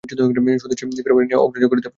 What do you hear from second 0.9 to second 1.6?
পীড়াপীড়ি বিনয়